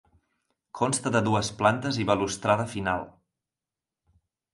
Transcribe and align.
Consta 0.77 1.09
de 1.15 1.19
dues 1.27 1.51
plantes 1.59 1.99
i 2.03 2.05
balustrada 2.11 2.65
final. 2.73 3.05